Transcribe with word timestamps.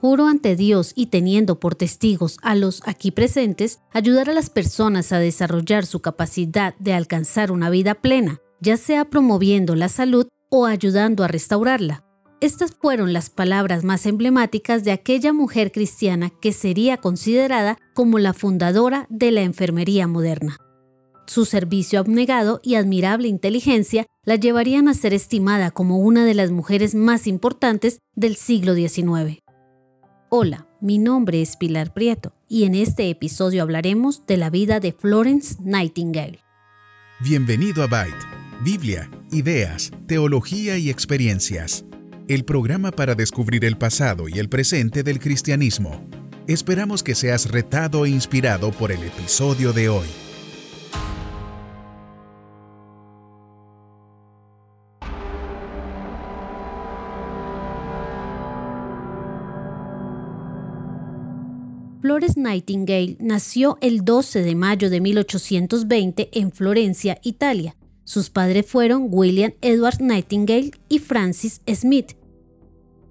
Juro 0.00 0.28
ante 0.28 0.54
Dios 0.54 0.92
y 0.94 1.06
teniendo 1.06 1.58
por 1.58 1.74
testigos 1.74 2.38
a 2.42 2.54
los 2.54 2.82
aquí 2.86 3.10
presentes, 3.10 3.80
ayudar 3.92 4.30
a 4.30 4.32
las 4.32 4.48
personas 4.48 5.10
a 5.12 5.18
desarrollar 5.18 5.86
su 5.86 6.00
capacidad 6.00 6.76
de 6.78 6.92
alcanzar 6.92 7.50
una 7.50 7.68
vida 7.68 7.96
plena, 7.96 8.40
ya 8.60 8.76
sea 8.76 9.06
promoviendo 9.06 9.74
la 9.74 9.88
salud 9.88 10.28
o 10.50 10.66
ayudando 10.66 11.24
a 11.24 11.28
restaurarla. 11.28 12.04
Estas 12.40 12.76
fueron 12.80 13.12
las 13.12 13.30
palabras 13.30 13.82
más 13.82 14.06
emblemáticas 14.06 14.84
de 14.84 14.92
aquella 14.92 15.32
mujer 15.32 15.72
cristiana 15.72 16.30
que 16.40 16.52
sería 16.52 16.98
considerada 16.98 17.76
como 17.92 18.20
la 18.20 18.34
fundadora 18.34 19.06
de 19.10 19.32
la 19.32 19.42
enfermería 19.42 20.06
moderna. 20.06 20.58
Su 21.26 21.44
servicio 21.44 21.98
abnegado 21.98 22.60
y 22.62 22.76
admirable 22.76 23.26
inteligencia 23.26 24.06
la 24.24 24.36
llevarían 24.36 24.86
a 24.86 24.94
ser 24.94 25.12
estimada 25.12 25.72
como 25.72 25.98
una 25.98 26.24
de 26.24 26.34
las 26.34 26.52
mujeres 26.52 26.94
más 26.94 27.26
importantes 27.26 27.98
del 28.14 28.36
siglo 28.36 28.74
XIX. 28.76 29.40
Hola, 30.30 30.66
mi 30.82 30.98
nombre 30.98 31.40
es 31.40 31.56
Pilar 31.56 31.94
Prieto 31.94 32.34
y 32.50 32.64
en 32.64 32.74
este 32.74 33.08
episodio 33.08 33.62
hablaremos 33.62 34.26
de 34.26 34.36
la 34.36 34.50
vida 34.50 34.78
de 34.78 34.92
Florence 34.92 35.56
Nightingale. 35.64 36.40
Bienvenido 37.20 37.82
a 37.82 37.86
Byte, 37.86 38.26
Biblia, 38.62 39.10
ideas, 39.32 39.90
teología 40.06 40.76
y 40.76 40.90
experiencias. 40.90 41.86
El 42.28 42.44
programa 42.44 42.90
para 42.90 43.14
descubrir 43.14 43.64
el 43.64 43.78
pasado 43.78 44.28
y 44.28 44.38
el 44.38 44.50
presente 44.50 45.02
del 45.02 45.18
cristianismo. 45.18 46.06
Esperamos 46.46 47.02
que 47.02 47.14
seas 47.14 47.50
retado 47.50 48.04
e 48.04 48.10
inspirado 48.10 48.70
por 48.72 48.92
el 48.92 49.02
episodio 49.04 49.72
de 49.72 49.88
hoy. 49.88 50.08
Florence 62.18 62.40
Nightingale 62.40 63.16
nació 63.20 63.78
el 63.80 64.04
12 64.04 64.42
de 64.42 64.56
mayo 64.56 64.90
de 64.90 65.00
1820 65.00 66.30
en 66.32 66.50
Florencia, 66.50 67.20
Italia. 67.22 67.76
Sus 68.02 68.28
padres 68.28 68.66
fueron 68.66 69.06
William 69.08 69.52
Edward 69.60 70.00
Nightingale 70.00 70.72
y 70.88 70.98
Francis 70.98 71.60
Smith, 71.72 72.16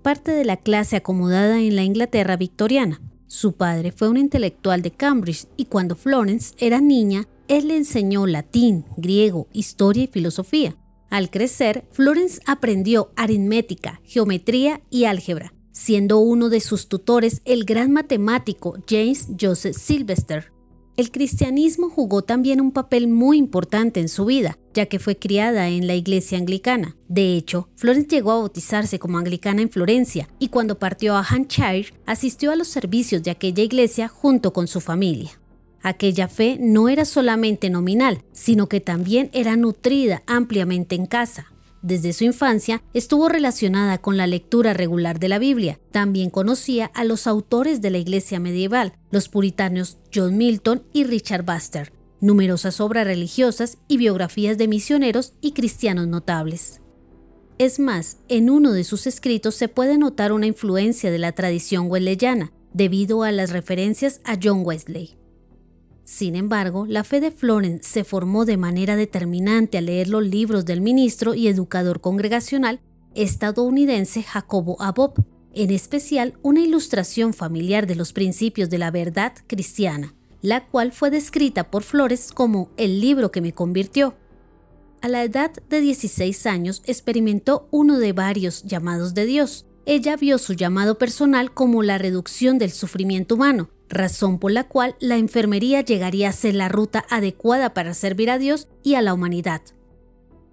parte 0.01 0.31
de 0.31 0.43
la 0.43 0.57
clase 0.57 0.97
acomodada 0.97 1.61
en 1.61 1.77
la 1.77 1.85
Inglaterra 1.85 2.35
victoriana. 2.35 3.01
Su 3.27 3.53
padre 3.53 3.93
fue 3.93 4.09
un 4.09 4.17
intelectual 4.17 4.81
de 4.81 4.91
Cambridge 4.91 5.47
y 5.55 5.67
cuando 5.67 5.95
Florence 5.95 6.53
era 6.57 6.81
niña, 6.81 7.29
él 7.47 7.69
le 7.69 7.77
enseñó 7.77 8.27
latín, 8.27 8.83
griego, 8.97 9.47
historia 9.53 10.03
y 10.03 10.07
filosofía. 10.07 10.75
Al 11.09 11.29
crecer, 11.29 11.85
Florence 11.93 12.41
aprendió 12.45 13.13
aritmética, 13.15 14.01
geometría 14.03 14.81
y 14.89 15.05
álgebra 15.05 15.53
siendo 15.77 16.17
uno 16.17 16.49
de 16.49 16.59
sus 16.59 16.87
tutores 16.87 17.41
el 17.45 17.63
gran 17.63 17.91
matemático 17.91 18.79
James 18.89 19.27
Joseph 19.39 19.77
Sylvester. 19.77 20.51
El 20.97 21.11
cristianismo 21.11 21.91
jugó 21.91 22.23
también 22.23 22.59
un 22.59 22.71
papel 22.71 23.07
muy 23.07 23.37
importante 23.37 23.99
en 23.99 24.09
su 24.09 24.25
vida, 24.25 24.57
ya 24.73 24.87
que 24.87 24.97
fue 24.97 25.17
criada 25.19 25.69
en 25.69 25.85
la 25.85 25.93
iglesia 25.93 26.39
anglicana. 26.39 26.97
De 27.07 27.35
hecho, 27.35 27.69
Florence 27.75 28.07
llegó 28.09 28.31
a 28.31 28.39
bautizarse 28.39 28.97
como 28.97 29.19
anglicana 29.19 29.61
en 29.61 29.69
Florencia 29.69 30.27
y 30.39 30.47
cuando 30.47 30.79
partió 30.79 31.15
a 31.15 31.23
Hampshire 31.23 31.93
asistió 32.07 32.51
a 32.51 32.55
los 32.55 32.67
servicios 32.67 33.21
de 33.21 33.29
aquella 33.29 33.61
iglesia 33.61 34.07
junto 34.07 34.53
con 34.53 34.67
su 34.67 34.81
familia. 34.81 35.39
Aquella 35.83 36.27
fe 36.27 36.57
no 36.59 36.89
era 36.89 37.05
solamente 37.05 37.69
nominal, 37.69 38.23
sino 38.31 38.67
que 38.67 38.81
también 38.81 39.29
era 39.31 39.55
nutrida 39.55 40.23
ampliamente 40.25 40.95
en 40.95 41.05
casa, 41.05 41.53
desde 41.87 42.11
su 42.11 42.25
infancia 42.25 42.83
estuvo 42.93 43.29
relacionada 43.29 43.97
con 43.97 44.17
la 44.17 44.27
lectura 44.27 44.73
regular 44.73 45.19
de 45.19 45.29
la 45.29 45.39
Biblia. 45.39 45.79
También 45.91 46.29
conocía 46.29 46.87
a 46.93 47.05
los 47.05 47.27
autores 47.27 47.81
de 47.81 47.89
la 47.89 47.97
iglesia 47.97 48.39
medieval, 48.39 48.93
los 49.09 49.29
puritanos 49.29 49.97
John 50.13 50.37
Milton 50.37 50.83
y 50.91 51.05
Richard 51.05 51.45
Baxter, 51.45 51.93
numerosas 52.19 52.81
obras 52.81 53.07
religiosas 53.07 53.77
y 53.87 53.95
biografías 53.97 54.57
de 54.57 54.67
misioneros 54.67 55.33
y 55.39 55.53
cristianos 55.53 56.07
notables. 56.07 56.81
Es 57.57 57.79
más, 57.79 58.17
en 58.27 58.49
uno 58.49 58.73
de 58.73 58.83
sus 58.83 59.07
escritos 59.07 59.55
se 59.55 59.69
puede 59.69 59.97
notar 59.97 60.33
una 60.33 60.45
influencia 60.45 61.09
de 61.09 61.17
la 61.17 61.31
tradición 61.31 61.89
wesleyana, 61.89 62.51
debido 62.73 63.23
a 63.23 63.31
las 63.31 63.51
referencias 63.51 64.21
a 64.25 64.37
John 64.41 64.61
Wesley. 64.63 65.16
Sin 66.07 66.37
embargo, 66.37 66.85
la 66.87 67.03
fe 67.03 67.19
de 67.19 67.31
Florence 67.31 67.83
se 67.83 68.05
formó 68.05 68.45
de 68.45 68.55
manera 68.55 68.95
determinante 68.95 69.77
al 69.77 69.87
leer 69.87 70.07
los 70.07 70.25
libros 70.25 70.63
del 70.63 70.79
ministro 70.79 71.33
y 71.35 71.49
educador 71.49 71.99
congregacional 71.99 72.79
estadounidense 73.13 74.23
Jacobo 74.23 74.81
Abob, 74.81 75.25
en 75.53 75.69
especial 75.69 76.39
una 76.43 76.61
ilustración 76.61 77.33
familiar 77.33 77.87
de 77.87 77.95
los 77.95 78.13
principios 78.13 78.69
de 78.69 78.77
la 78.77 78.89
verdad 78.89 79.33
cristiana, 79.47 80.15
la 80.41 80.65
cual 80.67 80.93
fue 80.93 81.09
descrita 81.09 81.69
por 81.69 81.83
Flores 81.83 82.31
como 82.31 82.69
el 82.77 83.01
libro 83.01 83.29
que 83.29 83.41
me 83.41 83.51
convirtió. 83.51 84.15
A 85.01 85.09
la 85.09 85.25
edad 85.25 85.51
de 85.69 85.81
16 85.81 86.45
años 86.45 86.83
experimentó 86.85 87.67
uno 87.69 87.99
de 87.99 88.13
varios 88.13 88.63
llamados 88.63 89.13
de 89.13 89.25
Dios. 89.25 89.65
Ella 89.85 90.15
vio 90.15 90.37
su 90.37 90.53
llamado 90.53 90.97
personal 90.97 91.53
como 91.53 91.83
la 91.83 91.97
reducción 91.97 92.59
del 92.59 92.71
sufrimiento 92.71 93.35
humano, 93.35 93.71
razón 93.89 94.39
por 94.39 94.51
la 94.51 94.65
cual 94.65 94.95
la 94.99 95.17
enfermería 95.17 95.81
llegaría 95.81 96.29
a 96.29 96.33
ser 96.33 96.55
la 96.55 96.69
ruta 96.69 97.05
adecuada 97.09 97.73
para 97.73 97.93
servir 97.93 98.29
a 98.29 98.37
Dios 98.37 98.67
y 98.83 98.95
a 98.95 99.01
la 99.01 99.13
humanidad. 99.13 99.61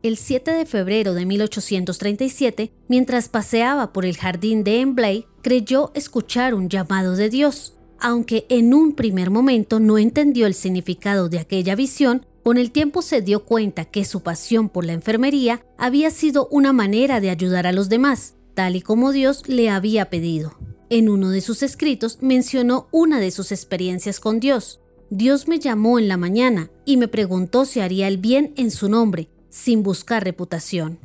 El 0.03 0.19
7 0.19 0.51
de 0.51 0.67
febrero 0.67 1.15
de 1.15 1.25
1837, 1.25 2.71
mientras 2.89 3.31
paseaba 3.31 3.93
por 3.93 4.05
el 4.05 4.19
jardín 4.19 4.63
de 4.63 4.81
Embley, 4.81 5.27
creyó 5.41 5.93
escuchar 5.95 6.55
un 6.55 6.69
llamado 6.69 7.17
de 7.17 7.31
Dios. 7.31 7.79
Aunque 7.99 8.45
en 8.51 8.75
un 8.75 8.95
primer 8.95 9.31
momento 9.31 9.81
no 9.81 9.97
entendió 9.97 10.47
el 10.47 10.53
significado 10.53 11.31
de 11.31 11.39
aquella 11.39 11.75
visión, 11.75 12.27
con 12.43 12.59
el 12.59 12.71
tiempo 12.71 13.01
se 13.01 13.23
dio 13.23 13.47
cuenta 13.47 13.87
que 13.87 14.05
su 14.05 14.23
pasión 14.23 14.69
por 14.69 14.85
la 14.85 14.93
enfermería 14.93 15.65
había 15.79 16.11
sido 16.11 16.49
una 16.51 16.75
manera 16.75 17.21
de 17.21 17.31
ayudar 17.31 17.67
a 17.67 17.73
los 17.73 17.89
demás, 17.89 18.35
tal 18.53 18.77
y 18.77 18.83
como 18.83 19.11
Dios 19.11 19.49
le 19.49 19.71
había 19.71 20.11
pedido. 20.11 20.53
En 20.91 21.09
uno 21.09 21.31
de 21.31 21.41
sus 21.41 21.63
escritos 21.63 22.19
mencionó 22.21 22.89
una 22.91 23.21
de 23.21 23.31
sus 23.31 23.53
experiencias 23.53 24.21
con 24.21 24.39
Dios. 24.41 24.81
Dios 25.11 25.49
me 25.49 25.59
llamó 25.59 25.99
en 25.99 26.09
la 26.09 26.17
mañana 26.17 26.71
y 26.85 26.97
me 26.97 27.09
preguntó 27.09 27.65
si 27.65 27.81
haría 27.81 28.09
el 28.09 28.19
bien 28.19 28.53
en 28.57 28.71
su 28.71 28.89
nombre, 28.89 29.29
sin 29.49 29.83
buscar 29.83 30.25
reputación. 30.25 30.99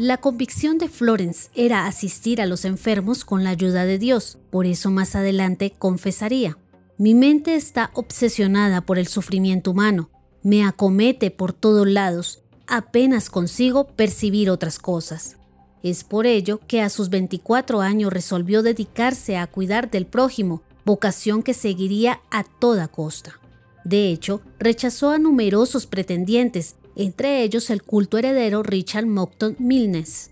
La 0.00 0.16
convicción 0.16 0.78
de 0.78 0.88
Florence 0.88 1.50
era 1.54 1.84
asistir 1.84 2.40
a 2.40 2.46
los 2.46 2.64
enfermos 2.64 3.22
con 3.26 3.44
la 3.44 3.50
ayuda 3.50 3.84
de 3.84 3.98
Dios, 3.98 4.38
por 4.48 4.64
eso 4.64 4.90
más 4.90 5.14
adelante 5.14 5.74
confesaría, 5.78 6.56
mi 6.96 7.12
mente 7.12 7.54
está 7.54 7.90
obsesionada 7.92 8.80
por 8.80 8.98
el 8.98 9.08
sufrimiento 9.08 9.72
humano, 9.72 10.08
me 10.42 10.64
acomete 10.64 11.30
por 11.30 11.52
todos 11.52 11.86
lados, 11.86 12.42
apenas 12.66 13.28
consigo 13.28 13.88
percibir 13.88 14.48
otras 14.48 14.78
cosas. 14.78 15.36
Es 15.82 16.02
por 16.02 16.24
ello 16.24 16.60
que 16.66 16.80
a 16.80 16.88
sus 16.88 17.10
24 17.10 17.82
años 17.82 18.10
resolvió 18.10 18.62
dedicarse 18.62 19.36
a 19.36 19.46
cuidar 19.48 19.90
del 19.90 20.06
prójimo, 20.06 20.62
vocación 20.86 21.42
que 21.42 21.52
seguiría 21.52 22.22
a 22.30 22.44
toda 22.44 22.88
costa. 22.88 23.38
De 23.84 24.08
hecho, 24.08 24.40
rechazó 24.58 25.10
a 25.10 25.18
numerosos 25.18 25.84
pretendientes 25.84 26.76
entre 27.00 27.42
ellos 27.42 27.70
el 27.70 27.82
culto 27.82 28.18
heredero 28.18 28.62
Richard 28.62 29.06
Moncton 29.06 29.56
Milnes, 29.58 30.30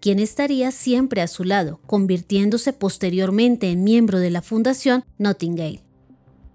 quien 0.00 0.18
estaría 0.18 0.70
siempre 0.70 1.22
a 1.22 1.28
su 1.28 1.44
lado, 1.44 1.80
convirtiéndose 1.86 2.74
posteriormente 2.74 3.70
en 3.70 3.84
miembro 3.84 4.18
de 4.18 4.30
la 4.30 4.42
Fundación 4.42 5.04
Nottingale. 5.16 5.82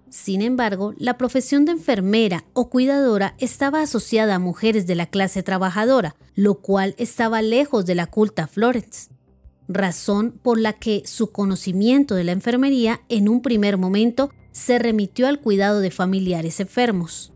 Sin 0.08 0.40
embargo, 0.40 0.94
la 0.98 1.18
profesión 1.18 1.64
de 1.64 1.72
enfermera 1.72 2.44
o 2.52 2.70
cuidadora 2.70 3.34
estaba 3.38 3.82
asociada 3.82 4.36
a 4.36 4.38
mujeres 4.38 4.86
de 4.86 4.94
la 4.94 5.06
clase 5.06 5.42
trabajadora, 5.42 6.14
lo 6.36 6.60
cual 6.60 6.94
estaba 6.96 7.42
lejos 7.42 7.86
de 7.86 7.96
la 7.96 8.06
culta 8.06 8.46
Florence, 8.46 9.10
razón 9.66 10.38
por 10.42 10.60
la 10.60 10.74
que 10.74 11.02
su 11.06 11.32
conocimiento 11.32 12.14
de 12.14 12.22
la 12.22 12.32
enfermería 12.32 13.00
en 13.08 13.28
un 13.28 13.42
primer 13.42 13.78
momento 13.78 14.30
se 14.52 14.78
remitió 14.78 15.26
al 15.26 15.40
cuidado 15.40 15.80
de 15.80 15.90
familiares 15.90 16.60
enfermos. 16.60 17.32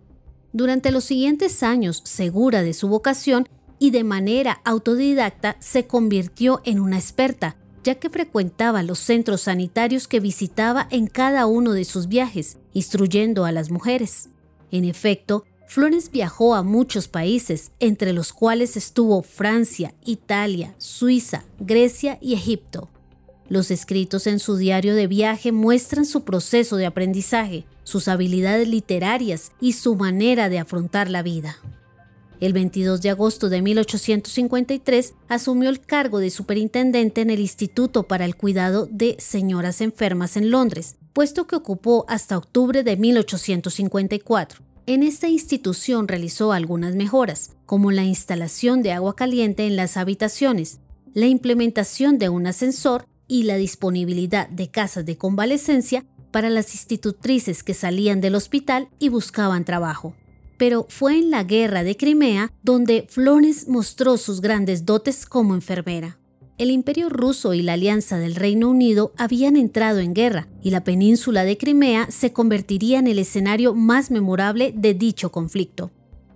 Durante 0.53 0.91
los 0.91 1.05
siguientes 1.05 1.63
años, 1.63 2.03
segura 2.05 2.63
de 2.63 2.75
su 2.75 2.89
vocación 2.89 3.49
y 3.79 3.91
de 3.91 4.05
manera 4.05 4.61
autodidacta, 4.65 5.57
se 5.61 5.87
convirtió 5.87 6.61
en 6.65 6.81
una 6.81 6.99
experta, 6.99 7.57
ya 7.85 7.95
que 7.95 8.11
frecuentaba 8.11 8.83
los 8.83 8.99
centros 8.99 9.43
sanitarios 9.43 10.09
que 10.09 10.21
visitaba 10.21 10.87
en 10.91 11.07
cada 11.07 11.47
uno 11.47 11.73
de 11.73 11.85
sus 11.85 12.09
viajes, 12.09 12.59
instruyendo 12.73 13.45
a 13.45 13.53
las 13.53 13.71
mujeres. 13.71 14.29
En 14.71 14.85
efecto, 14.85 15.45
Florence 15.67 16.11
viajó 16.13 16.57
a 16.57 16.65
muchos 16.65 17.07
países, 17.07 17.71
entre 17.79 18.13
los 18.13 18.33
cuales 18.33 18.77
estuvo 18.77 19.23
Francia, 19.23 19.95
Italia, 20.05 20.75
Suiza, 20.79 21.45
Grecia 21.61 22.19
y 22.21 22.35
Egipto. 22.35 22.89
Los 23.49 23.71
escritos 23.71 24.27
en 24.27 24.41
su 24.41 24.57
diario 24.57 24.97
de 24.97 25.07
viaje 25.07 25.53
muestran 25.53 26.07
su 26.07 26.25
proceso 26.25 26.77
de 26.77 26.87
aprendizaje, 26.87 27.67
sus 27.85 28.09
habilidades 28.09 28.69
literarias 28.69 29.53
y 29.61 29.73
su 29.73 29.97
manera 29.97 30.49
de 30.49 30.59
afrontar 30.59 31.11
la 31.11 31.23
vida. 31.23 31.57
El 32.41 32.55
22 32.55 33.03
de 33.03 33.11
agosto 33.11 33.51
de 33.51 33.61
1853 33.61 35.15
asumió 35.29 35.69
el 35.69 35.81
cargo 35.81 36.21
de 36.21 36.31
superintendente 36.31 37.21
en 37.21 37.29
el 37.29 37.41
Instituto 37.41 38.05
para 38.05 38.25
el 38.25 38.35
Cuidado 38.35 38.89
de 38.91 39.17
Señoras 39.19 39.83
Enfermas 39.83 40.39
en 40.39 40.51
Londres, 40.51 40.97
puesto 41.13 41.47
que 41.47 41.57
ocupó 41.57 42.07
hasta 42.09 42.39
octubre 42.39 42.83
de 42.83 42.97
1854. 42.97 44.63
En 44.87 45.03
esta 45.03 45.29
institución 45.29 46.09
realizó 46.09 46.53
algunas 46.53 46.95
mejoras, 46.95 47.57
como 47.67 47.91
la 47.91 48.05
instalación 48.05 48.83
de 48.83 48.93
agua 48.93 49.15
caliente 49.15 49.67
en 49.67 49.77
las 49.77 49.99
habitaciones, 49.99 50.81
la 51.13 51.27
implementación 51.27 52.19
de 52.19 52.31
un 52.31 52.47
ascensor 52.47 53.07
y 53.29 53.43
la 53.43 53.57
disponibilidad 53.57 54.49
de 54.49 54.71
casas 54.71 55.05
de 55.05 55.19
convalecencia 55.19 56.07
para 56.31 56.51
las 56.51 56.75
institutrices 56.75 57.63
que 57.63 57.75
salían 57.75 58.21
del 58.21 58.35
hospital 58.35 58.89
y 58.99 59.09
buscaban 59.09 59.65
trabajo. 59.65 60.15
Pero 60.59 60.87
fue 60.89 61.19
en 61.19 61.31
la 61.31 61.45
guerra 61.45 61.83
de 61.83 61.97
Crimea 61.97 62.53
donde 62.63 63.07
Florence 63.09 63.71
mostró 63.71 64.17
sus 64.17 64.41
grandes 64.41 64.85
dotes 64.85 65.27
como 65.27 65.55
enfermera. 65.55 66.19
El 66.59 66.71
imperio 66.71 67.09
ruso 67.09 67.55
y 67.55 67.63
la 67.63 67.73
alianza 67.73 68.19
del 68.19 68.35
Reino 68.35 68.69
Unido 68.69 69.15
habían 69.17 69.57
entrado 69.57 70.01
en 70.01 70.13
guerra 70.13 70.47
y 70.63 70.69
la 70.69 70.85
península 70.85 71.45
de 71.45 71.57
Crimea 71.57 72.11
se 72.11 72.35
convertiría 72.35 72.99
en 72.99 73.07
el 73.07 73.19
escenario 73.19 73.75
más 73.75 74.11
memorable 74.11 74.75
de 74.77 74.93
dicho 74.93 75.33
conflicto. 75.33 75.91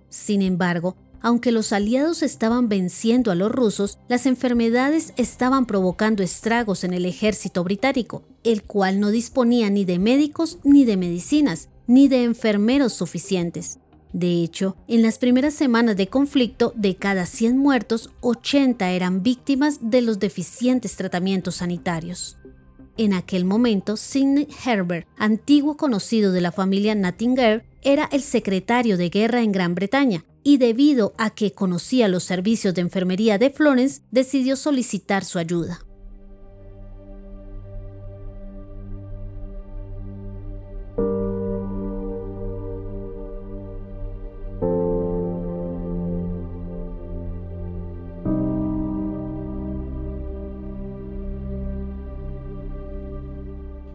Sin 0.09 0.41
embargo, 0.41 0.95
aunque 1.21 1.51
los 1.51 1.73
aliados 1.73 2.23
estaban 2.23 2.69
venciendo 2.69 3.31
a 3.31 3.35
los 3.35 3.51
rusos, 3.51 3.99
las 4.07 4.25
enfermedades 4.25 5.13
estaban 5.17 5.65
provocando 5.65 6.23
estragos 6.23 6.83
en 6.83 6.93
el 6.93 7.05
ejército 7.05 7.63
británico, 7.63 8.23
el 8.43 8.63
cual 8.63 8.99
no 8.99 9.11
disponía 9.11 9.69
ni 9.69 9.85
de 9.85 9.99
médicos 9.99 10.59
ni 10.63 10.85
de 10.85 10.97
medicinas, 10.97 11.69
ni 11.87 12.07
de 12.07 12.23
enfermeros 12.23 12.93
suficientes. 12.93 13.79
De 14.13 14.43
hecho, 14.43 14.77
en 14.87 15.01
las 15.01 15.17
primeras 15.17 15.53
semanas 15.53 15.97
de 15.97 16.07
conflicto, 16.07 16.71
de 16.75 16.95
cada 16.95 17.25
100 17.25 17.57
muertos, 17.57 18.11
80 18.21 18.91
eran 18.91 19.23
víctimas 19.23 19.79
de 19.81 20.01
los 20.01 20.19
deficientes 20.19 20.95
tratamientos 20.95 21.55
sanitarios. 21.55 22.37
En 22.97 23.13
aquel 23.13 23.43
momento, 23.43 23.97
Sidney 23.97 24.47
Herbert, 24.65 25.05
antiguo 25.17 25.75
conocido 25.75 26.31
de 26.31 26.39
la 26.39 26.53
familia 26.53 26.95
Nightingale, 26.95 27.65
era 27.81 28.07
el 28.11 28.21
secretario 28.21 28.95
de 28.95 29.09
guerra 29.09 29.41
en 29.41 29.51
Gran 29.51 29.75
Bretaña 29.75 30.23
y 30.47 30.57
debido 30.57 31.15
a 31.17 31.31
que 31.31 31.53
conocía 31.53 32.07
los 32.07 32.23
servicios 32.23 32.75
de 32.75 32.81
enfermería 32.81 33.39
de 33.39 33.49
Florence, 33.49 34.03
decidió 34.11 34.55
solicitar 34.55 35.25
su 35.25 35.39
ayuda. 35.39 35.79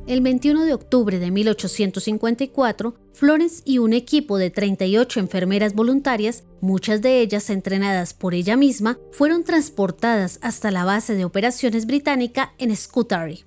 El 0.07 0.23
21 0.23 0.65
de 0.65 0.75
octubre 0.75 1.19
de 1.19 1.31
1854, 1.31 2.95
Florence 3.13 3.63
y 3.65 3.79
un 3.79 3.93
equipo 3.93 4.39
de 4.39 4.51
38 4.51 5.21
enfermeras 5.21 5.75
voluntarias, 5.75 6.45
muchas 6.61 7.01
de 7.01 7.21
ellas 7.21 7.49
entrenadas 7.51 8.13
por 8.15 8.35
ella 8.35 8.57
misma, 8.57 8.99
fueron 9.13 9.45
transportadas 9.45 10.39
hasta 10.43 10.71
la 10.71 10.85
base 10.85 11.15
de 11.15 11.25
operaciones 11.25 11.87
británica 11.87 12.55
en 12.59 12.75
Scutari. 12.75 13.45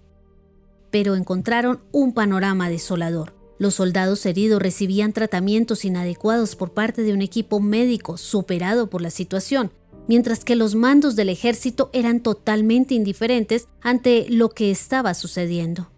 Pero 0.89 1.15
encontraron 1.15 1.81
un 1.91 2.13
panorama 2.13 2.69
desolador. 2.69 3.33
Los 3.57 3.75
soldados 3.75 4.25
heridos 4.25 4.61
recibían 4.61 5.11
tratamientos 5.11 5.83
inadecuados 5.85 6.55
por 6.55 6.73
parte 6.73 7.01
de 7.01 7.13
un 7.13 7.21
equipo 7.21 7.59
médico 7.59 8.17
superado 8.17 8.89
por 8.89 9.01
la 9.01 9.09
situación, 9.09 9.71
mientras 10.07 10.45
que 10.45 10.55
los 10.55 10.75
mandos 10.75 11.15
del 11.15 11.29
ejército 11.29 11.89
eran 11.93 12.21
totalmente 12.21 12.93
indiferentes 12.93 13.67
ante 13.81 14.27
lo 14.29 14.49
que 14.49 14.71
estaba 14.71 15.13
sucediendo. 15.13 15.92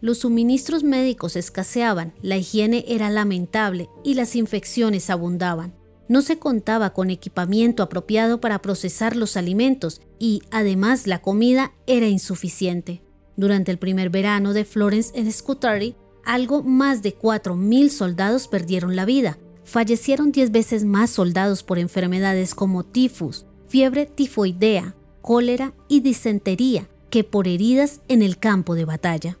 Los 0.00 0.18
suministros 0.18 0.84
médicos 0.84 1.36
escaseaban, 1.36 2.12
la 2.20 2.36
higiene 2.36 2.84
era 2.86 3.08
lamentable 3.08 3.88
y 4.04 4.14
las 4.14 4.36
infecciones 4.36 5.08
abundaban. 5.08 5.74
No 6.08 6.22
se 6.22 6.38
contaba 6.38 6.92
con 6.92 7.10
equipamiento 7.10 7.82
apropiado 7.82 8.40
para 8.40 8.60
procesar 8.60 9.16
los 9.16 9.36
alimentos 9.36 10.02
y, 10.18 10.42
además, 10.50 11.06
la 11.06 11.20
comida 11.20 11.72
era 11.86 12.06
insuficiente. 12.06 13.02
Durante 13.36 13.72
el 13.72 13.78
primer 13.78 14.10
verano 14.10 14.52
de 14.52 14.64
Florence 14.64 15.18
en 15.18 15.32
Scutari, 15.32 15.96
algo 16.24 16.62
más 16.62 17.02
de 17.02 17.16
4.000 17.18 17.88
soldados 17.88 18.48
perdieron 18.48 18.96
la 18.96 19.04
vida. 19.04 19.38
Fallecieron 19.64 20.30
10 20.30 20.52
veces 20.52 20.84
más 20.84 21.10
soldados 21.10 21.62
por 21.62 21.78
enfermedades 21.78 22.54
como 22.54 22.84
tifus, 22.84 23.46
fiebre 23.68 24.06
tifoidea, 24.06 24.94
cólera 25.22 25.74
y 25.88 26.00
disentería 26.00 26.88
que 27.10 27.24
por 27.24 27.48
heridas 27.48 28.00
en 28.08 28.22
el 28.22 28.38
campo 28.38 28.74
de 28.74 28.84
batalla. 28.84 29.38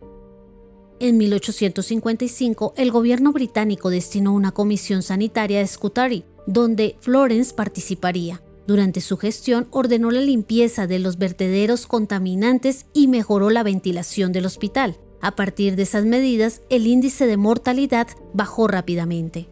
En 0.98 1.18
1855, 1.18 2.72
el 2.76 2.90
gobierno 2.90 3.32
británico 3.32 3.90
destinó 3.90 4.32
una 4.32 4.52
comisión 4.52 5.02
sanitaria 5.02 5.60
a 5.60 5.66
Scutari, 5.66 6.24
donde 6.46 6.96
Florence 7.00 7.52
participaría. 7.52 8.42
Durante 8.66 9.02
su 9.02 9.18
gestión 9.18 9.68
ordenó 9.70 10.10
la 10.10 10.22
limpieza 10.22 10.86
de 10.86 10.98
los 10.98 11.18
vertederos 11.18 11.86
contaminantes 11.86 12.86
y 12.94 13.08
mejoró 13.08 13.50
la 13.50 13.62
ventilación 13.62 14.32
del 14.32 14.46
hospital. 14.46 14.96
A 15.20 15.36
partir 15.36 15.76
de 15.76 15.82
esas 15.82 16.06
medidas, 16.06 16.62
el 16.70 16.86
índice 16.86 17.26
de 17.26 17.36
mortalidad 17.36 18.08
bajó 18.32 18.66
rápidamente. 18.66 19.48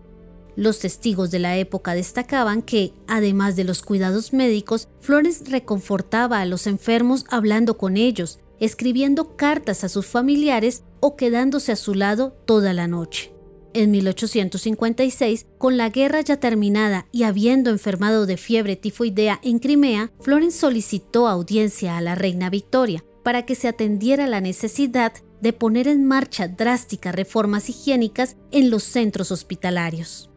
Los 0.56 0.78
testigos 0.78 1.30
de 1.30 1.40
la 1.40 1.58
época 1.58 1.94
destacaban 1.94 2.62
que, 2.62 2.92
además 3.06 3.54
de 3.54 3.64
los 3.64 3.82
cuidados 3.82 4.32
médicos, 4.32 4.88
Florence 5.00 5.44
reconfortaba 5.46 6.40
a 6.40 6.46
los 6.46 6.66
enfermos 6.66 7.26
hablando 7.28 7.76
con 7.76 7.96
ellos, 7.96 8.38
escribiendo 8.64 9.36
cartas 9.36 9.84
a 9.84 9.88
sus 9.88 10.06
familiares 10.06 10.84
o 11.00 11.16
quedándose 11.16 11.72
a 11.72 11.76
su 11.76 11.94
lado 11.94 12.36
toda 12.46 12.72
la 12.72 12.86
noche. 12.86 13.32
En 13.74 13.90
1856, 13.90 15.46
con 15.58 15.76
la 15.76 15.88
guerra 15.88 16.20
ya 16.20 16.38
terminada 16.38 17.06
y 17.10 17.24
habiendo 17.24 17.70
enfermado 17.70 18.24
de 18.24 18.36
fiebre 18.36 18.76
tifoidea 18.76 19.40
en 19.42 19.58
Crimea, 19.58 20.12
Florence 20.20 20.58
solicitó 20.58 21.26
audiencia 21.26 21.96
a 21.96 22.00
la 22.00 22.14
reina 22.14 22.50
Victoria 22.50 23.04
para 23.24 23.44
que 23.44 23.56
se 23.56 23.66
atendiera 23.66 24.28
la 24.28 24.40
necesidad 24.40 25.12
de 25.40 25.52
poner 25.52 25.88
en 25.88 26.04
marcha 26.04 26.46
drásticas 26.46 27.14
reformas 27.14 27.68
higiénicas 27.68 28.36
en 28.52 28.70
los 28.70 28.84
centros 28.84 29.32
hospitalarios. 29.32 30.30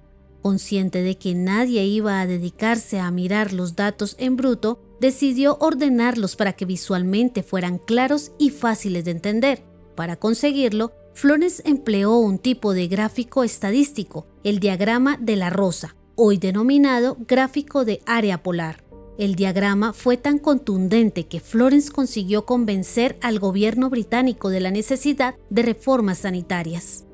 Consciente 0.48 1.02
de 1.02 1.18
que 1.18 1.36
nadie 1.36 1.84
iba 1.84 2.22
a 2.22 2.26
dedicarse 2.26 3.02
a 3.02 3.12
mirar 3.12 3.52
los 3.52 3.76
datos 3.76 4.16
en 4.18 4.38
bruto, 4.38 4.80
decidió 5.02 5.58
ordenarlos 5.60 6.38
para 6.38 6.54
que 6.54 6.64
visualmente 6.64 7.44
fueran 7.44 7.80
claros 7.80 8.32
y 8.40 8.52
fáciles 8.52 9.04
de 9.04 9.12
entender. 9.12 9.66
Para 9.94 10.16
conseguirlo, 10.16 10.94
Flores 11.14 11.62
empleó 11.66 12.16
un 12.20 12.40
tipo 12.40 12.74
de 12.74 12.88
gráfico 12.88 13.44
estadístico, 13.44 14.26
el 14.46 14.62
diagrama 14.62 15.18
de 15.18 15.36
la 15.36 15.50
rosa, 15.50 15.98
hoy 16.16 16.38
denominado 16.38 17.18
gráfico 17.28 17.84
de 17.84 18.00
área 18.06 18.42
polar. 18.42 18.86
El 19.18 19.36
diagrama 19.36 19.92
fue 19.92 20.16
tan 20.16 20.40
contundente 20.40 21.28
que 21.28 21.42
Florence 21.42 21.92
consiguió 21.92 22.46
convencer 22.46 23.18
al 23.22 23.40
gobierno 23.40 23.90
británico 23.90 24.48
de 24.50 24.62
la 24.62 24.72
necesidad 24.72 25.36
de 25.50 25.64
reformas 25.64 26.20
sanitarias. 26.20 27.07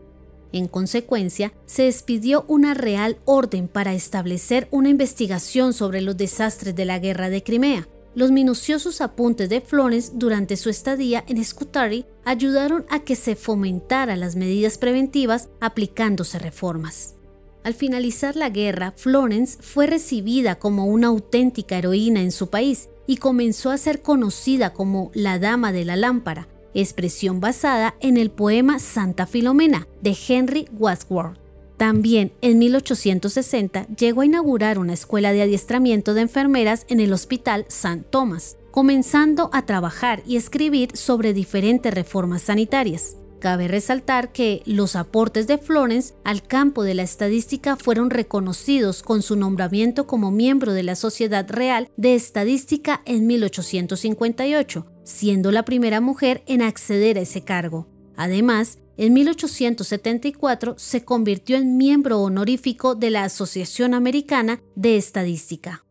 En 0.54 0.68
consecuencia, 0.68 1.52
se 1.66 1.88
expidió 1.88 2.46
una 2.48 2.76
real 2.76 3.18
orden 3.26 3.68
para 3.68 3.96
establecer 3.96 4.68
una 4.70 4.90
investigación 4.90 5.74
sobre 5.74 6.00
los 6.00 6.16
desastres 6.16 6.76
de 6.76 6.86
la 6.86 7.00
guerra 7.00 7.32
de 7.32 7.42
Crimea. 7.42 7.88
Los 8.14 8.30
minuciosos 8.30 9.02
apuntes 9.02 9.50
de 9.50 9.62
Florence 9.62 10.12
durante 10.14 10.56
su 10.56 10.70
estadía 10.70 11.24
en 11.28 11.44
Scutari 11.44 12.06
ayudaron 12.24 12.86
a 12.90 13.00
que 13.00 13.16
se 13.16 13.36
fomentara 13.36 14.16
las 14.16 14.36
medidas 14.36 14.78
preventivas 14.78 15.50
aplicándose 15.60 16.38
reformas. 16.38 17.16
Al 17.64 17.74
finalizar 17.74 18.36
la 18.36 18.50
guerra, 18.50 18.94
Florence 18.96 19.58
fue 19.60 19.88
recibida 19.88 20.60
como 20.60 20.86
una 20.86 21.08
auténtica 21.08 21.80
heroína 21.80 22.22
en 22.22 22.32
su 22.32 22.52
país 22.52 22.90
y 23.08 23.18
comenzó 23.18 23.72
a 23.72 23.78
ser 23.80 24.04
conocida 24.04 24.74
como 24.74 25.10
la 25.16 25.40
Dama 25.40 25.72
de 25.72 25.86
la 25.86 25.96
Lámpara, 25.96 26.48
expresión 26.82 27.40
basada 27.40 27.96
en 28.00 28.18
el 28.18 28.32
poema 28.32 28.80
Santa 28.80 29.28
Filomena 29.28 29.88
de 30.02 30.18
Henry 30.28 30.68
Wadsworth. 30.78 31.44
También 31.78 32.32
en 32.42 32.60
1860 32.60 33.88
llegó 33.98 34.22
a 34.22 34.26
inaugurar 34.26 34.80
una 34.80 34.94
escuela 34.94 35.34
de 35.34 35.42
adiestramiento 35.42 36.14
de 36.14 36.22
enfermeras 36.22 36.86
en 36.88 37.00
el 37.00 37.12
Hospital 37.12 37.66
St. 37.68 38.06
Thomas, 38.10 38.58
comenzando 38.72 39.50
a 39.54 39.66
trabajar 39.66 40.24
y 40.26 40.38
escribir 40.38 40.96
sobre 40.96 41.34
diferentes 41.34 41.94
reformas 41.94 42.44
sanitarias. 42.44 43.18
Cabe 43.44 43.68
resaltar 43.68 44.32
que 44.32 44.64
los 44.66 44.96
aportes 44.96 45.48
de 45.48 45.58
Florence 45.58 46.14
al 46.24 46.44
campo 46.44 46.84
de 46.84 46.94
la 46.94 47.04
estadística 47.04 47.76
fueron 47.76 48.10
reconocidos 48.10 49.04
con 49.04 49.22
su 49.22 49.36
nombramiento 49.36 50.08
como 50.08 50.32
miembro 50.32 50.72
de 50.72 50.84
la 50.84 50.96
Sociedad 50.96 51.46
Real 51.50 51.90
de 51.98 52.16
Estadística 52.16 53.02
en 53.04 53.28
1858, 53.28 54.86
siendo 55.04 55.52
la 55.52 55.64
primera 55.64 56.02
mujer 56.02 56.44
en 56.48 56.62
acceder 56.62 57.18
a 57.18 57.22
ese 57.22 57.44
cargo. 57.44 57.88
Además, 58.16 58.80
en 58.98 59.14
1874 59.14 60.76
se 60.78 61.04
convirtió 61.04 61.58
en 61.58 61.78
miembro 61.78 62.22
honorífico 62.22 62.96
de 62.96 63.10
la 63.10 63.24
Asociación 63.24 63.94
Americana 63.94 64.62
de 64.76 64.98
Estadística. 64.98 65.84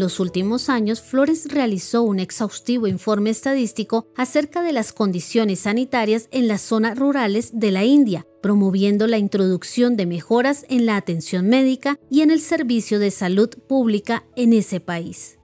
En 0.00 0.04
los 0.04 0.18
últimos 0.18 0.70
años, 0.70 1.02
Flores 1.02 1.44
realizó 1.50 2.00
un 2.00 2.20
exhaustivo 2.20 2.86
informe 2.86 3.28
estadístico 3.28 4.06
acerca 4.16 4.62
de 4.62 4.72
las 4.72 4.94
condiciones 4.94 5.60
sanitarias 5.60 6.26
en 6.30 6.48
las 6.48 6.62
zonas 6.62 6.98
rurales 6.98 7.50
de 7.52 7.70
la 7.70 7.84
India, 7.84 8.26
promoviendo 8.40 9.06
la 9.06 9.18
introducción 9.18 9.98
de 9.98 10.06
mejoras 10.06 10.64
en 10.70 10.86
la 10.86 10.96
atención 10.96 11.50
médica 11.50 11.98
y 12.10 12.22
en 12.22 12.30
el 12.30 12.40
servicio 12.40 12.98
de 12.98 13.10
salud 13.10 13.50
pública 13.68 14.24
en 14.36 14.54
ese 14.54 14.80
país. 14.80 15.39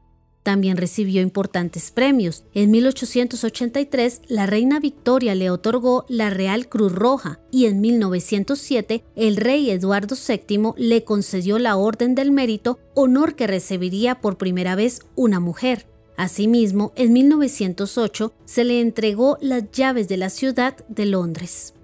También 0.47 0.77
recibió 0.77 1.23
importantes 1.23 1.91
premios. 1.91 2.45
En 2.55 2.71
1883, 2.71 4.21
la 4.29 4.47
reina 4.47 4.79
Victoria 4.79 5.35
le 5.35 5.51
otorgó 5.51 6.07
la 6.09 6.31
Real 6.31 6.69
Cruz 6.69 6.93
Roja 6.93 7.41
y 7.51 7.67
en 7.67 7.81
1907, 7.81 9.03
el 9.17 9.39
rey 9.39 9.69
Eduardo 9.71 10.15
VII 10.15 10.75
le 10.77 11.03
concedió 11.03 11.59
la 11.59 11.75
Orden 11.75 12.15
del 12.15 12.31
Mérito, 12.31 12.79
honor 12.95 13.35
que 13.35 13.49
recibiría 13.49 14.21
por 14.21 14.39
primera 14.39 14.77
vez 14.77 15.01
una 15.17 15.41
mujer. 15.41 15.89
Asimismo, 16.17 16.93
en 16.95 17.13
1908 17.13 18.33
se 18.45 18.63
le 18.63 18.81
entregó 18.81 19.39
las 19.41 19.69
llaves 19.73 20.07
de 20.07 20.17
la 20.17 20.31
ciudad 20.31 20.77
de 20.87 21.07
Londres. 21.07 21.75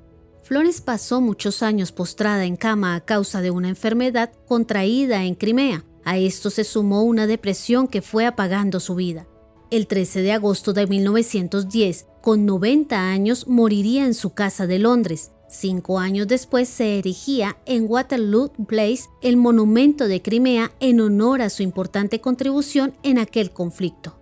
Flores 0.44 0.80
pasó 0.80 1.20
muchos 1.20 1.64
años 1.64 1.90
postrada 1.90 2.44
en 2.44 2.54
cama 2.54 2.94
a 2.94 3.00
causa 3.00 3.40
de 3.40 3.50
una 3.50 3.70
enfermedad 3.70 4.30
contraída 4.46 5.24
en 5.24 5.34
Crimea. 5.34 5.84
A 6.04 6.18
esto 6.18 6.50
se 6.50 6.64
sumó 6.64 7.02
una 7.02 7.26
depresión 7.26 7.88
que 7.88 8.02
fue 8.02 8.26
apagando 8.26 8.80
su 8.80 8.94
vida. 8.94 9.26
El 9.70 9.86
13 9.86 10.22
de 10.22 10.32
agosto 10.32 10.72
de 10.72 10.86
1910, 10.86 12.06
con 12.20 12.44
90 12.44 13.10
años, 13.10 13.46
moriría 13.48 14.04
en 14.04 14.14
su 14.14 14.34
casa 14.34 14.66
de 14.66 14.78
Londres. 14.78 15.30
Cinco 15.48 15.98
años 15.98 16.28
después 16.28 16.68
se 16.68 16.98
erigía 16.98 17.58
en 17.66 17.86
Waterloo 17.88 18.52
Place 18.66 19.04
el 19.20 19.36
monumento 19.36 20.08
de 20.08 20.22
Crimea 20.22 20.72
en 20.80 21.00
honor 21.00 21.42
a 21.42 21.50
su 21.50 21.62
importante 21.62 22.20
contribución 22.20 22.94
en 23.02 23.18
aquel 23.18 23.50
conflicto. 23.50 24.18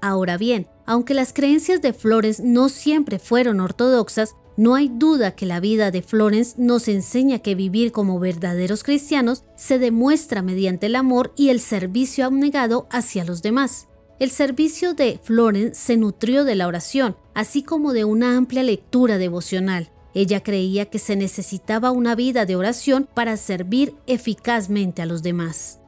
Ahora 0.00 0.36
bien, 0.36 0.68
aunque 0.86 1.14
las 1.14 1.32
creencias 1.32 1.82
de 1.82 1.92
Flores 1.92 2.40
no 2.40 2.68
siempre 2.68 3.18
fueron 3.18 3.60
ortodoxas, 3.60 4.36
no 4.58 4.74
hay 4.74 4.88
duda 4.88 5.36
que 5.36 5.46
la 5.46 5.60
vida 5.60 5.92
de 5.92 6.02
Florence 6.02 6.56
nos 6.58 6.88
enseña 6.88 7.38
que 7.38 7.54
vivir 7.54 7.92
como 7.92 8.18
verdaderos 8.18 8.82
cristianos 8.82 9.44
se 9.54 9.78
demuestra 9.78 10.42
mediante 10.42 10.86
el 10.86 10.96
amor 10.96 11.32
y 11.36 11.50
el 11.50 11.60
servicio 11.60 12.26
abnegado 12.26 12.88
hacia 12.90 13.24
los 13.24 13.40
demás. 13.40 13.86
El 14.18 14.30
servicio 14.30 14.94
de 14.94 15.20
Florence 15.22 15.76
se 15.76 15.96
nutrió 15.96 16.42
de 16.42 16.56
la 16.56 16.66
oración, 16.66 17.16
así 17.34 17.62
como 17.62 17.92
de 17.92 18.04
una 18.04 18.36
amplia 18.36 18.64
lectura 18.64 19.16
devocional. 19.16 19.92
Ella 20.12 20.42
creía 20.42 20.86
que 20.86 20.98
se 20.98 21.14
necesitaba 21.14 21.92
una 21.92 22.16
vida 22.16 22.44
de 22.44 22.56
oración 22.56 23.08
para 23.14 23.36
servir 23.36 23.94
eficazmente 24.08 25.02
a 25.02 25.06
los 25.06 25.22
demás. 25.22 25.78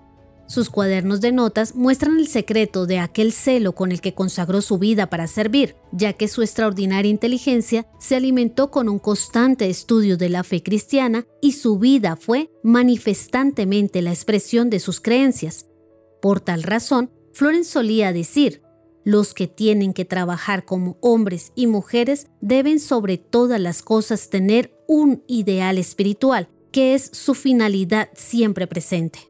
Sus 0.50 0.68
cuadernos 0.68 1.20
de 1.20 1.30
notas 1.30 1.76
muestran 1.76 2.18
el 2.18 2.26
secreto 2.26 2.84
de 2.84 2.98
aquel 2.98 3.30
celo 3.30 3.76
con 3.76 3.92
el 3.92 4.00
que 4.00 4.14
consagró 4.14 4.62
su 4.62 4.78
vida 4.78 5.08
para 5.08 5.28
servir, 5.28 5.76
ya 5.92 6.12
que 6.14 6.26
su 6.26 6.42
extraordinaria 6.42 7.08
inteligencia 7.08 7.86
se 8.00 8.16
alimentó 8.16 8.72
con 8.72 8.88
un 8.88 8.98
constante 8.98 9.70
estudio 9.70 10.16
de 10.16 10.28
la 10.28 10.42
fe 10.42 10.60
cristiana 10.60 11.24
y 11.40 11.52
su 11.52 11.78
vida 11.78 12.16
fue 12.16 12.50
manifestantemente 12.64 14.02
la 14.02 14.10
expresión 14.10 14.70
de 14.70 14.80
sus 14.80 15.00
creencias. 15.00 15.66
Por 16.20 16.40
tal 16.40 16.64
razón, 16.64 17.12
Florence 17.32 17.70
solía 17.70 18.12
decir, 18.12 18.60
los 19.04 19.34
que 19.34 19.46
tienen 19.46 19.92
que 19.92 20.04
trabajar 20.04 20.64
como 20.64 20.98
hombres 21.00 21.52
y 21.54 21.68
mujeres 21.68 22.26
deben 22.40 22.80
sobre 22.80 23.18
todas 23.18 23.60
las 23.60 23.82
cosas 23.82 24.30
tener 24.30 24.76
un 24.88 25.22
ideal 25.28 25.78
espiritual, 25.78 26.48
que 26.72 26.94
es 26.94 27.08
su 27.12 27.34
finalidad 27.34 28.08
siempre 28.14 28.66
presente. 28.66 29.29